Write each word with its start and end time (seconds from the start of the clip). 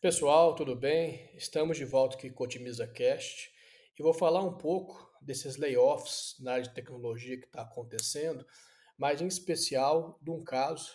Pessoal, 0.00 0.54
tudo 0.54 0.76
bem? 0.76 1.28
Estamos 1.34 1.76
de 1.76 1.84
volta 1.84 2.16
aqui 2.16 2.30
com 2.30 2.44
o 2.44 2.46
Otimiza 2.46 2.86
Cast 2.86 3.50
e 3.98 4.00
vou 4.00 4.14
falar 4.14 4.44
um 4.44 4.56
pouco 4.56 5.12
desses 5.20 5.56
layoffs 5.56 6.36
na 6.38 6.52
área 6.52 6.62
de 6.62 6.72
tecnologia 6.72 7.36
que 7.36 7.46
está 7.46 7.62
acontecendo, 7.62 8.46
mas 8.96 9.20
em 9.20 9.26
especial 9.26 10.16
de 10.22 10.30
um 10.30 10.44
caso 10.44 10.92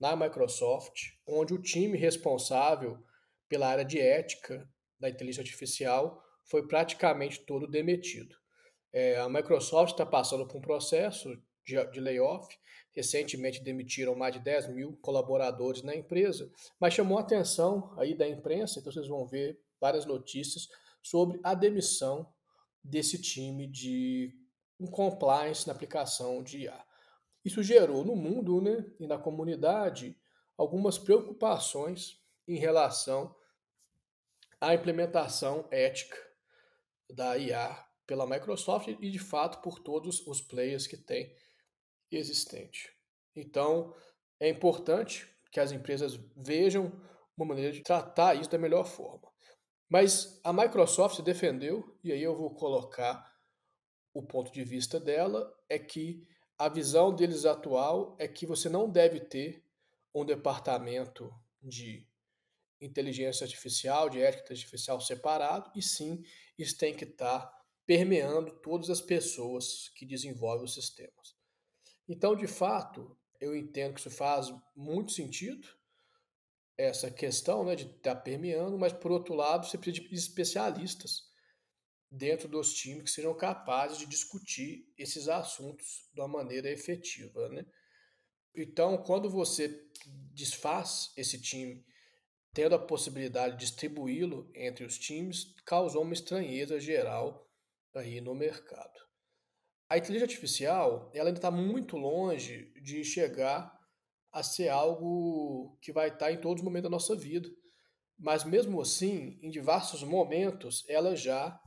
na 0.00 0.16
Microsoft, 0.16 1.02
onde 1.26 1.52
o 1.52 1.60
time 1.60 1.98
responsável 1.98 2.98
pela 3.46 3.68
área 3.68 3.84
de 3.84 4.00
ética 4.00 4.66
da 4.98 5.10
inteligência 5.10 5.42
artificial 5.42 6.18
foi 6.46 6.66
praticamente 6.66 7.40
todo 7.40 7.70
demitido. 7.70 8.34
É, 8.90 9.18
a 9.18 9.28
Microsoft 9.28 9.92
está 9.92 10.06
passando 10.06 10.48
por 10.48 10.56
um 10.56 10.62
processo 10.62 11.38
de, 11.66 11.84
de 11.90 12.00
layoff. 12.00 12.56
Recentemente 12.92 13.62
demitiram 13.62 14.14
mais 14.14 14.32
de 14.32 14.40
10 14.40 14.68
mil 14.68 14.96
colaboradores 15.02 15.82
na 15.82 15.94
empresa, 15.94 16.50
mas 16.80 16.94
chamou 16.94 17.18
a 17.18 17.20
atenção 17.20 17.92
aí 17.98 18.14
da 18.14 18.26
imprensa, 18.26 18.78
então 18.78 18.90
vocês 18.90 19.08
vão 19.08 19.26
ver 19.26 19.60
várias 19.78 20.06
notícias 20.06 20.68
sobre 21.02 21.38
a 21.42 21.54
demissão 21.54 22.32
desse 22.82 23.20
time 23.20 23.66
de 23.66 24.34
compliance 24.90 25.66
na 25.66 25.74
aplicação 25.74 26.42
de 26.42 26.60
IA. 26.62 26.84
Isso 27.44 27.62
gerou 27.62 28.04
no 28.04 28.16
mundo 28.16 28.60
né, 28.60 28.84
e 28.98 29.06
na 29.06 29.18
comunidade 29.18 30.18
algumas 30.56 30.98
preocupações 30.98 32.20
em 32.48 32.56
relação 32.56 33.34
à 34.60 34.74
implementação 34.74 35.68
ética 35.70 36.16
da 37.10 37.36
IA 37.36 37.86
pela 38.06 38.26
Microsoft 38.26 38.88
e, 38.88 39.10
de 39.10 39.18
fato, 39.18 39.60
por 39.60 39.80
todos 39.80 40.26
os 40.26 40.40
players 40.40 40.86
que 40.86 40.96
tem 40.96 41.34
existente. 42.10 42.92
Então, 43.34 43.94
é 44.40 44.48
importante 44.48 45.26
que 45.50 45.60
as 45.60 45.72
empresas 45.72 46.18
vejam 46.36 46.92
uma 47.36 47.46
maneira 47.46 47.72
de 47.72 47.82
tratar 47.82 48.34
isso 48.34 48.50
da 48.50 48.58
melhor 48.58 48.84
forma. 48.86 49.30
Mas 49.88 50.40
a 50.42 50.52
Microsoft 50.52 51.16
se 51.16 51.22
defendeu, 51.22 51.96
e 52.02 52.12
aí 52.12 52.22
eu 52.22 52.36
vou 52.36 52.54
colocar 52.54 53.32
o 54.12 54.22
ponto 54.22 54.52
de 54.52 54.64
vista 54.64 54.98
dela, 54.98 55.54
é 55.68 55.78
que 55.78 56.26
a 56.58 56.68
visão 56.68 57.14
deles 57.14 57.44
atual 57.44 58.16
é 58.18 58.26
que 58.26 58.46
você 58.46 58.68
não 58.68 58.90
deve 58.90 59.20
ter 59.20 59.62
um 60.14 60.24
departamento 60.24 61.30
de 61.62 62.06
inteligência 62.80 63.44
artificial, 63.44 64.08
de 64.08 64.20
ética 64.20 64.54
artificial 64.54 65.00
separado, 65.00 65.70
e 65.74 65.82
sim, 65.82 66.22
isso 66.58 66.76
tem 66.76 66.94
que 66.94 67.04
estar 67.04 67.54
permeando 67.86 68.50
todas 68.60 68.90
as 68.90 69.00
pessoas 69.00 69.90
que 69.94 70.06
desenvolvem 70.06 70.64
os 70.64 70.74
sistemas. 70.74 71.35
Então, 72.08 72.36
de 72.36 72.46
fato, 72.46 73.16
eu 73.40 73.56
entendo 73.56 73.94
que 73.94 74.00
isso 74.00 74.10
faz 74.10 74.52
muito 74.74 75.12
sentido, 75.12 75.66
essa 76.78 77.10
questão 77.10 77.64
né, 77.64 77.74
de 77.74 77.84
estar 77.84 78.14
tá 78.14 78.20
permeando, 78.20 78.78
mas 78.78 78.92
por 78.92 79.10
outro 79.10 79.34
lado, 79.34 79.66
você 79.66 79.78
precisa 79.78 80.06
de 80.06 80.14
especialistas 80.14 81.22
dentro 82.10 82.48
dos 82.48 82.74
times 82.74 83.04
que 83.04 83.10
sejam 83.10 83.34
capazes 83.34 83.98
de 83.98 84.06
discutir 84.06 84.92
esses 84.96 85.28
assuntos 85.28 86.08
de 86.12 86.20
uma 86.20 86.28
maneira 86.28 86.70
efetiva. 86.70 87.48
Né? 87.48 87.64
Então, 88.54 88.98
quando 88.98 89.30
você 89.30 89.86
desfaz 90.32 91.12
esse 91.16 91.40
time, 91.40 91.84
tendo 92.52 92.74
a 92.74 92.78
possibilidade 92.78 93.54
de 93.54 93.60
distribuí-lo 93.60 94.50
entre 94.54 94.84
os 94.84 94.98
times, 94.98 95.54
causou 95.64 96.02
uma 96.02 96.14
estranheza 96.14 96.78
geral 96.78 97.50
aí 97.94 98.20
no 98.20 98.34
mercado. 98.34 99.05
A 99.88 99.96
inteligência 99.96 100.24
artificial 100.24 101.10
ela 101.14 101.28
ainda 101.28 101.38
está 101.38 101.50
muito 101.50 101.96
longe 101.96 102.72
de 102.82 103.04
chegar 103.04 103.72
a 104.32 104.42
ser 104.42 104.68
algo 104.68 105.78
que 105.80 105.92
vai 105.92 106.08
estar 106.08 106.26
tá 106.26 106.32
em 106.32 106.40
todos 106.40 106.60
os 106.60 106.64
momentos 106.64 106.84
da 106.84 106.90
nossa 106.90 107.14
vida. 107.14 107.48
Mas 108.18 108.44
mesmo 108.44 108.80
assim, 108.80 109.38
em 109.42 109.50
diversos 109.50 110.02
momentos, 110.02 110.84
ela 110.88 111.14
já 111.14 111.58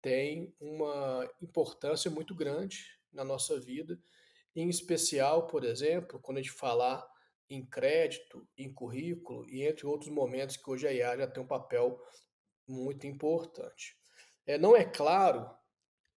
tem 0.00 0.54
uma 0.60 1.30
importância 1.40 2.10
muito 2.10 2.34
grande 2.34 2.84
na 3.12 3.24
nossa 3.24 3.60
vida, 3.60 3.98
em 4.54 4.68
especial, 4.68 5.46
por 5.46 5.64
exemplo, 5.64 6.18
quando 6.20 6.38
a 6.38 6.42
gente 6.42 6.52
falar 6.52 7.06
em 7.48 7.64
crédito, 7.64 8.46
em 8.56 8.72
currículo 8.72 9.48
e 9.48 9.62
entre 9.62 9.86
outros 9.86 10.10
momentos 10.10 10.56
que 10.56 10.70
hoje 10.70 10.86
a 10.86 10.92
IA 10.92 11.18
já 11.18 11.26
tem 11.26 11.42
um 11.42 11.46
papel 11.46 12.00
muito 12.66 13.06
importante. 13.06 13.96
É, 14.46 14.58
não 14.58 14.74
é 14.74 14.84
claro 14.84 15.48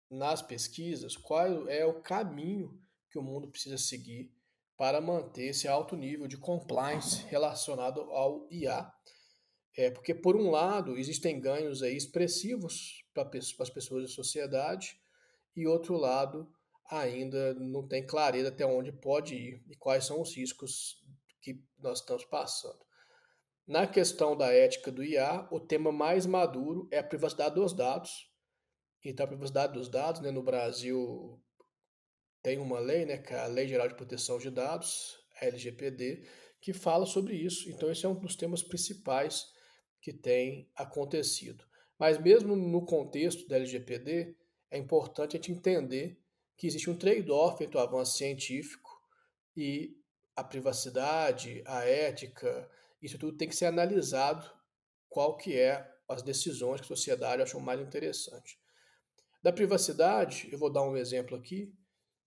nas 0.09 0.41
pesquisas 0.41 1.17
qual 1.17 1.67
é 1.67 1.85
o 1.85 2.01
caminho 2.01 2.79
que 3.09 3.17
o 3.17 3.23
mundo 3.23 3.47
precisa 3.47 3.77
seguir 3.77 4.31
para 4.77 4.99
manter 4.99 5.47
esse 5.47 5.67
alto 5.67 5.95
nível 5.95 6.27
de 6.27 6.37
compliance 6.37 7.25
relacionado 7.27 8.01
ao 8.11 8.47
IA. 8.51 8.91
É, 9.77 9.89
porque, 9.89 10.13
por 10.13 10.35
um 10.35 10.49
lado, 10.49 10.97
existem 10.97 11.39
ganhos 11.39 11.81
aí 11.81 11.95
expressivos 11.95 13.03
para 13.13 13.29
as 13.59 13.69
pessoas 13.69 14.03
da 14.03 14.09
sociedade, 14.09 14.97
e 15.55 15.67
outro 15.67 15.95
lado, 15.95 16.49
ainda 16.89 17.53
não 17.53 17.87
tem 17.87 18.05
clareza 18.05 18.49
até 18.49 18.65
onde 18.65 18.91
pode 18.91 19.35
ir 19.35 19.63
e 19.67 19.75
quais 19.75 20.05
são 20.05 20.21
os 20.21 20.35
riscos 20.35 21.01
que 21.41 21.61
nós 21.79 21.99
estamos 21.99 22.25
passando. 22.25 22.85
Na 23.67 23.87
questão 23.87 24.35
da 24.35 24.51
ética 24.51 24.91
do 24.91 25.03
IA, 25.03 25.47
o 25.51 25.59
tema 25.59 25.91
mais 25.91 26.25
maduro 26.25 26.87
é 26.91 26.99
a 26.99 27.03
privacidade 27.03 27.55
dos 27.55 27.73
dados, 27.73 28.29
então, 29.09 29.25
a 29.25 29.27
privacidade 29.27 29.73
dos 29.73 29.89
dados, 29.89 30.21
né, 30.21 30.31
no 30.31 30.41
Brasil 30.41 31.39
tem 32.41 32.57
uma 32.57 32.79
lei, 32.79 33.05
né, 33.05 33.17
que 33.17 33.33
é 33.33 33.39
a 33.39 33.47
Lei 33.47 33.67
Geral 33.67 33.87
de 33.87 33.95
Proteção 33.95 34.37
de 34.37 34.49
Dados, 34.49 35.17
LGPD, 35.41 36.27
que 36.59 36.73
fala 36.73 37.05
sobre 37.05 37.35
isso. 37.35 37.69
Então, 37.69 37.91
esse 37.91 38.05
é 38.05 38.09
um 38.09 38.15
dos 38.15 38.35
temas 38.35 38.63
principais 38.63 39.45
que 40.01 40.11
tem 40.11 40.69
acontecido. 40.75 41.63
Mas 41.97 42.17
mesmo 42.17 42.55
no 42.55 42.85
contexto 42.85 43.47
da 43.47 43.55
LGPD, 43.55 44.35
é 44.71 44.77
importante 44.77 45.35
a 45.35 45.39
gente 45.39 45.51
entender 45.51 46.19
que 46.57 46.67
existe 46.67 46.89
um 46.89 46.97
trade-off 46.97 47.63
entre 47.63 47.77
o 47.77 47.81
avanço 47.81 48.17
científico 48.17 48.89
e 49.55 49.95
a 50.35 50.43
privacidade, 50.43 51.63
a 51.65 51.83
ética, 51.85 52.69
isso 53.01 53.17
tudo 53.17 53.37
tem 53.37 53.47
que 53.47 53.55
ser 53.55 53.65
analisado 53.65 54.49
qual 55.07 55.37
que 55.37 55.57
é 55.57 55.89
as 56.09 56.21
decisões 56.21 56.81
que 56.81 56.85
a 56.85 56.95
sociedade 56.95 57.41
achou 57.41 57.61
mais 57.61 57.79
interessante. 57.79 58.59
Da 59.45 59.53
privacidade, 59.53 60.49
eu 60.51 60.57
vou 60.57 60.71
dar 60.71 60.81
um 60.81 60.97
exemplo 60.97 61.37
aqui. 61.37 61.71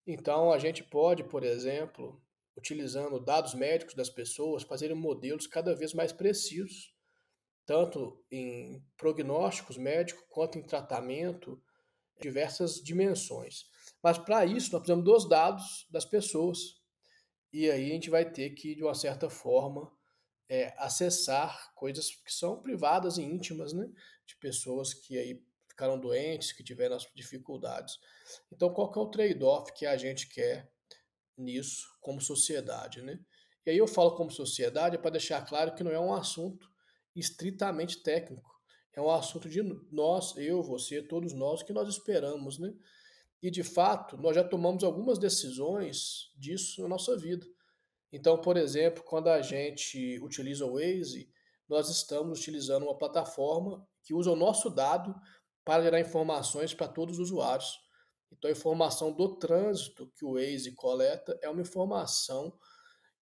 Então, 0.07 0.53
a 0.53 0.59
gente 0.61 0.85
pode, 0.85 1.25
por 1.25 1.43
exemplo, 1.43 2.23
utilizando 2.57 3.19
dados 3.19 3.55
médicos 3.55 3.97
das 3.97 4.09
pessoas, 4.09 4.63
fazer 4.63 4.95
modelos 4.95 5.45
cada 5.49 5.75
vez 5.75 5.93
mais 5.93 6.13
precisos, 6.13 6.95
tanto 7.67 8.25
em 8.31 8.81
prognósticos 8.97 9.77
médicos 9.77 10.25
quanto 10.31 10.59
em 10.61 10.63
tratamento, 10.63 11.61
diversas 12.21 12.77
dimensões. 12.77 13.65
Mas 14.01 14.17
para 14.17 14.47
isso, 14.47 14.71
nós 14.71 14.83
precisamos 14.83 15.05
dos 15.05 15.29
dados 15.29 15.89
das 15.91 16.05
pessoas. 16.05 16.81
E 17.53 17.69
aí 17.69 17.91
a 17.91 17.95
gente 17.95 18.11
vai 18.11 18.31
ter 18.31 18.51
que, 18.51 18.77
de 18.77 18.85
uma 18.85 18.95
certa 18.95 19.29
forma, 19.29 19.93
é, 20.49 20.73
acessar 20.79 21.75
coisas 21.75 22.13
que 22.13 22.33
são 22.33 22.63
privadas 22.63 23.19
e 23.19 23.25
íntimas, 23.25 23.73
né? 23.73 23.91
De 24.25 24.37
pessoas 24.37 24.95
que 24.95 25.19
aí 25.19 25.48
ficaram 25.79 25.97
doentes, 25.97 26.51
que 26.51 26.65
tiveram 26.65 26.97
as 26.97 27.07
dificuldades. 27.15 28.01
Então, 28.53 28.75
qual 28.75 28.91
que 28.91 28.99
é 28.99 29.03
o 29.03 29.07
trade-off 29.07 29.73
que 29.73 29.87
a 29.87 29.97
gente 29.97 30.29
quer 30.29 30.69
nisso 31.37 31.87
como 32.01 32.21
sociedade, 32.21 33.01
né? 33.01 33.21
E 33.65 33.71
aí 33.71 33.79
eu 33.79 33.87
falo 33.87 34.17
como 34.17 34.29
sociedade 34.29 34.99
para 34.99 35.13
deixar 35.13 35.47
claro 35.47 35.75
que 35.77 35.85
não 35.85 35.93
é 35.93 36.01
um 36.01 36.13
assunto 36.13 36.69
estritamente 37.15 38.03
técnico. 38.03 38.51
É 38.93 39.01
um 39.01 39.09
assunto 39.09 39.49
de 39.49 39.63
nós, 39.93 40.37
eu, 40.37 40.61
você, 40.65 41.01
todos 41.01 41.33
nós, 41.33 41.63
que 41.63 41.73
nós 41.73 41.89
esperamos, 41.89 42.59
né? 42.59 42.75
E 43.41 43.49
de 43.49 43.63
fato, 43.63 44.17
nós 44.17 44.35
já 44.35 44.43
tomamos 44.43 44.83
algumas 44.83 45.17
decisões 45.17 46.33
disso 46.37 46.83
na 46.83 46.89
nossa 46.89 47.17
vida. 47.17 47.47
Então, 48.13 48.41
por 48.41 48.57
exemplo, 48.57 49.05
quando 49.05 49.29
a 49.29 49.41
gente 49.43 50.19
utiliza 50.21 50.67
o 50.67 50.73
Waze, 50.73 51.31
nós 51.69 51.89
estamos 51.89 52.41
utilizando 52.41 52.85
uma 52.85 52.99
plataforma 52.99 53.87
que 54.03 54.15
usa 54.15 54.31
o 54.31 54.37
nosso 54.37 54.71
dado 54.71 55.15
para 55.69 55.83
gerar 55.83 56.01
informações 56.01 56.73
para 56.73 56.89
todos 56.89 57.19
os 57.19 57.29
usuários. 57.29 57.79
Então, 58.33 58.49
a 58.49 58.53
informação 58.53 59.13
do 59.13 59.37
trânsito 59.37 60.11
que 60.17 60.25
o 60.25 60.33
Waze 60.33 60.73
coleta 60.73 61.39
é 61.43 61.51
uma 61.51 61.61
informação 61.61 62.59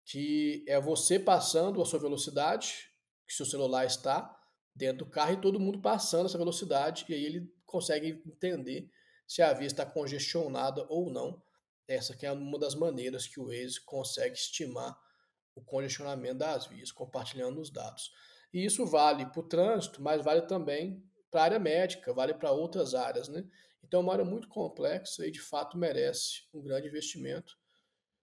que 0.05 0.65
é 0.69 0.81
você 0.81 1.19
passando 1.19 1.83
a 1.83 1.85
sua 1.85 1.99
velocidade, 1.99 2.89
que 3.27 3.35
seu 3.35 3.45
celular 3.45 3.85
está 3.85 4.33
dentro 4.73 4.99
do 4.99 5.11
carro 5.11 5.33
e 5.33 5.41
todo 5.41 5.59
mundo 5.59 5.81
passando 5.81 6.27
essa 6.27 6.39
velocidade, 6.39 7.05
e 7.09 7.15
aí 7.15 7.25
ele 7.25 7.53
consegue 7.65 8.23
entender 8.25 8.89
se 9.27 9.43
a 9.43 9.53
via 9.53 9.67
está 9.67 9.85
congestionada 9.85 10.87
ou 10.89 11.11
não. 11.11 11.43
Essa 11.89 12.15
que 12.15 12.27
é 12.27 12.31
uma 12.31 12.61
das 12.61 12.77
maneiras 12.77 13.27
que 13.27 13.41
o 13.41 13.47
Waze 13.47 13.81
consegue 13.85 14.37
estimar 14.37 14.97
o 15.53 15.65
congestionamento 15.65 16.39
das 16.39 16.69
vias, 16.69 16.93
compartilhando 16.93 17.61
os 17.61 17.71
dados. 17.71 18.13
E 18.55 18.65
isso 18.65 18.87
vale 18.87 19.27
para 19.27 19.41
o 19.41 19.49
trânsito, 19.49 20.01
mas 20.01 20.23
vale 20.23 20.43
também 20.43 21.05
para 21.37 21.43
a 21.43 21.45
área 21.45 21.59
médica, 21.59 22.15
vale 22.15 22.33
para 22.33 22.51
outras 22.51 22.95
áreas, 22.95 23.29
né? 23.29 23.45
Então 23.85 24.01
é 24.01 24.03
uma 24.03 24.13
área 24.15 24.25
muito 24.25 24.49
complexa 24.49 25.27
e 25.27 25.31
de 25.31 25.39
fato 25.39 25.77
merece 25.77 26.45
um 26.51 26.63
grande 26.63 26.89
investimento. 26.89 27.59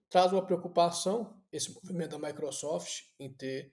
Traz 0.10 0.31
uma 0.31 0.44
preocupação 0.44 1.39
esse 1.51 1.71
movimento 1.71 2.18
da 2.18 2.27
Microsoft 2.27 3.04
em 3.19 3.31
ter 3.31 3.71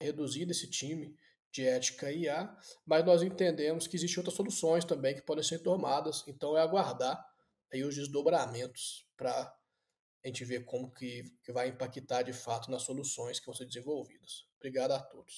reduzido 0.00 0.52
esse 0.52 0.70
time 0.70 1.14
de 1.52 1.66
ética 1.66 2.10
IA, 2.10 2.50
mas 2.86 3.04
nós 3.04 3.22
entendemos 3.22 3.86
que 3.86 3.96
existem 3.96 4.20
outras 4.20 4.36
soluções 4.36 4.86
também 4.86 5.14
que 5.14 5.20
podem 5.20 5.44
ser 5.44 5.58
tomadas, 5.58 6.24
então 6.26 6.56
é 6.56 6.62
aguardar 6.62 7.22
aí 7.70 7.84
os 7.84 7.94
desdobramentos 7.94 9.06
para 9.18 9.54
a 10.24 10.28
gente 10.28 10.46
ver 10.46 10.64
como 10.64 10.90
que, 10.94 11.24
que 11.44 11.52
vai 11.52 11.68
impactar 11.68 12.22
de 12.22 12.32
fato 12.32 12.70
nas 12.70 12.84
soluções 12.84 13.38
que 13.38 13.44
vão 13.44 13.54
ser 13.54 13.66
desenvolvidas. 13.66 14.46
Obrigado 14.56 14.92
a 14.92 15.00
todos. 15.00 15.34